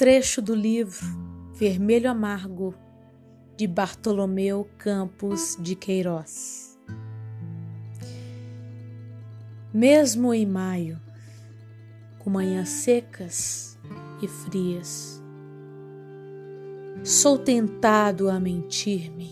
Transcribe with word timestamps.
trecho 0.00 0.40
do 0.40 0.54
livro 0.54 1.06
Vermelho 1.52 2.08
Amargo 2.08 2.74
de 3.54 3.66
Bartolomeu 3.66 4.66
Campos 4.78 5.58
de 5.60 5.76
Queiroz. 5.76 6.80
Mesmo 9.74 10.32
em 10.32 10.46
maio, 10.46 10.98
com 12.18 12.30
manhãs 12.30 12.70
secas 12.70 13.78
e 14.22 14.26
frias, 14.26 15.22
sou 17.04 17.36
tentado 17.36 18.30
a 18.30 18.40
mentir-me. 18.40 19.30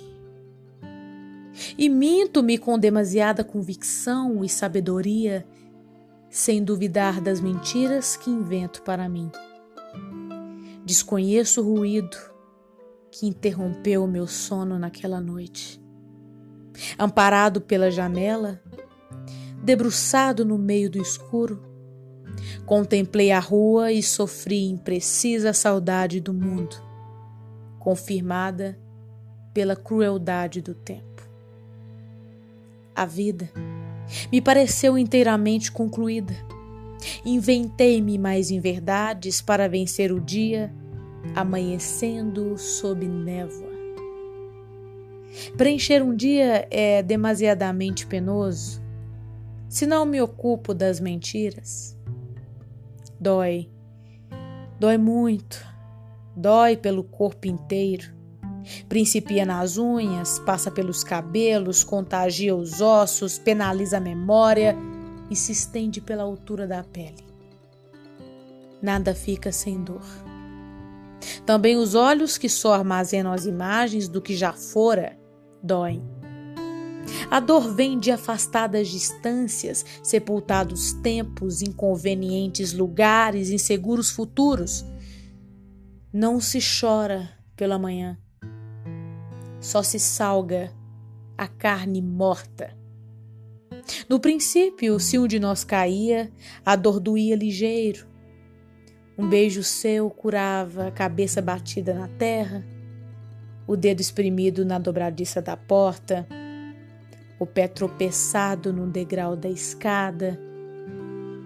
E 1.78 1.88
minto-me 1.88 2.58
com 2.58 2.78
demasiada 2.78 3.42
convicção 3.42 4.44
e 4.44 4.50
sabedoria, 4.50 5.46
sem 6.28 6.62
duvidar 6.62 7.22
das 7.22 7.40
mentiras 7.40 8.18
que 8.18 8.28
invento 8.28 8.82
para 8.82 9.08
mim. 9.08 9.32
Desconheço 10.88 11.60
o 11.60 11.74
ruído 11.74 12.16
que 13.10 13.26
interrompeu 13.26 14.04
o 14.04 14.08
meu 14.08 14.26
sono 14.26 14.78
naquela 14.78 15.20
noite. 15.20 15.78
Amparado 16.98 17.60
pela 17.60 17.90
janela, 17.90 18.58
debruçado 19.62 20.46
no 20.46 20.56
meio 20.56 20.90
do 20.90 20.98
escuro, 20.98 21.62
contemplei 22.64 23.30
a 23.30 23.38
rua 23.38 23.92
e 23.92 24.02
sofri 24.02 24.64
imprecisa 24.64 25.52
saudade 25.52 26.20
do 26.20 26.32
mundo, 26.32 26.74
confirmada 27.78 28.80
pela 29.52 29.76
crueldade 29.76 30.62
do 30.62 30.74
tempo. 30.74 31.22
A 32.96 33.04
vida 33.04 33.52
me 34.32 34.40
pareceu 34.40 34.96
inteiramente 34.96 35.70
concluída 35.70 36.34
Inventei-me 37.24 38.18
mais 38.18 38.50
em 38.50 38.60
verdades 38.60 39.40
para 39.40 39.68
vencer 39.68 40.12
o 40.12 40.20
dia, 40.20 40.72
amanhecendo 41.34 42.56
sob 42.58 43.06
névoa. 43.06 43.68
Preencher 45.56 46.02
um 46.02 46.14
dia 46.14 46.66
é 46.70 47.02
demasiadamente 47.02 48.06
penoso, 48.06 48.82
se 49.68 49.86
não 49.86 50.04
me 50.06 50.20
ocupo 50.20 50.72
das 50.72 50.98
mentiras. 50.98 51.96
Dói, 53.20 53.68
dói 54.80 54.96
muito, 54.96 55.64
dói 56.34 56.76
pelo 56.76 57.04
corpo 57.04 57.46
inteiro. 57.46 58.16
Principia 58.88 59.46
nas 59.46 59.76
unhas, 59.76 60.38
passa 60.40 60.70
pelos 60.70 61.02
cabelos, 61.02 61.84
contagia 61.84 62.54
os 62.54 62.80
ossos, 62.80 63.38
penaliza 63.38 63.96
a 63.96 64.00
memória 64.00 64.76
e 65.30 65.36
se 65.36 65.52
estende 65.52 66.00
pela 66.00 66.22
altura 66.22 66.66
da 66.66 66.82
pele. 66.82 67.24
Nada 68.80 69.14
fica 69.14 69.50
sem 69.52 69.82
dor. 69.82 70.04
Também 71.44 71.76
os 71.76 71.94
olhos 71.94 72.38
que 72.38 72.48
só 72.48 72.74
armazenam 72.74 73.32
as 73.32 73.44
imagens 73.44 74.08
do 74.08 74.20
que 74.20 74.36
já 74.36 74.52
fora 74.52 75.18
doem. 75.62 76.02
A 77.30 77.40
dor 77.40 77.74
vem 77.74 77.98
de 77.98 78.10
afastadas 78.10 78.88
distâncias, 78.88 79.84
sepultados 80.02 80.92
tempos, 80.94 81.62
inconvenientes 81.62 82.72
lugares, 82.72 83.50
inseguros 83.50 84.10
futuros. 84.10 84.84
Não 86.12 86.40
se 86.40 86.58
chora 86.60 87.30
pela 87.56 87.78
manhã, 87.78 88.18
só 89.60 89.82
se 89.82 89.98
salga 89.98 90.72
a 91.36 91.46
carne 91.48 92.00
morta. 92.00 92.76
No 94.08 94.20
princípio, 94.20 94.98
se 94.98 95.18
um 95.18 95.26
de 95.26 95.38
nós 95.38 95.64
caía, 95.64 96.30
a 96.64 96.76
dor 96.76 97.00
doía 97.00 97.36
ligeiro. 97.36 98.06
Um 99.16 99.28
beijo 99.28 99.62
seu 99.62 100.08
curava 100.10 100.88
a 100.88 100.90
cabeça 100.90 101.42
batida 101.42 101.92
na 101.94 102.08
terra, 102.08 102.64
o 103.66 103.76
dedo 103.76 104.00
espremido 104.00 104.64
na 104.64 104.78
dobradiça 104.78 105.42
da 105.42 105.56
porta, 105.56 106.26
o 107.38 107.46
pé 107.46 107.68
tropeçado 107.68 108.72
no 108.72 108.86
degrau 108.86 109.36
da 109.36 109.48
escada, 109.48 110.38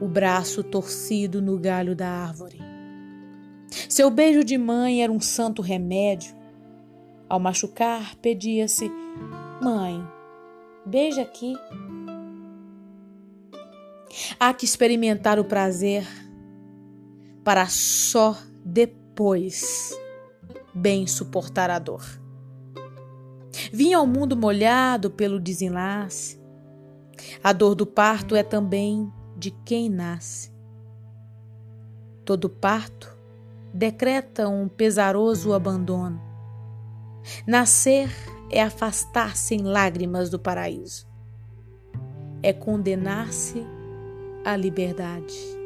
o 0.01 0.07
braço 0.07 0.63
torcido 0.63 1.41
no 1.41 1.59
galho 1.59 1.95
da 1.95 2.09
árvore. 2.09 2.59
Seu 3.89 4.11
beijo 4.11 4.45
de 4.45 4.59
mãe 4.59 5.03
era 5.03 5.13
um 5.13 5.21
santo 5.21 5.63
remédio. 5.63 6.35
Ao 7.29 7.41
machucar, 7.41 8.15
pedia-se: 8.17 8.91
Mãe, 9.63 10.03
beija 10.85 11.23
aqui. 11.23 11.55
Há 14.39 14.53
que 14.53 14.65
experimentar 14.65 15.39
o 15.39 15.45
prazer 15.45 16.07
para 17.45 17.67
só 17.67 18.37
depois 18.65 19.99
bem 20.75 21.07
suportar 21.07 21.71
a 21.71 21.79
dor. 21.79 22.05
Vim 23.73 23.93
ao 23.93 24.07
mundo 24.07 24.37
molhado 24.37 25.11
pelo 25.11 25.41
desenlace. 25.41 26.41
A 27.43 27.53
dor 27.53 27.75
do 27.75 27.87
parto 27.87 28.35
é 28.35 28.43
também 28.43 29.11
de 29.37 29.51
quem 29.51 29.89
nasce. 29.89 30.53
Todo 32.25 32.49
parto 32.49 33.17
decreta 33.73 34.49
um 34.49 34.69
pesaroso 34.69 35.53
abandono. 35.53 36.21
Nascer 37.47 38.11
é 38.51 38.63
afastar-se 38.63 39.55
em 39.55 39.63
lágrimas 39.63 40.29
do 40.29 40.39
paraíso. 40.39 41.07
É 42.43 42.53
condenar-se 42.53 43.65
a 44.45 44.57
liberdade. 44.57 45.62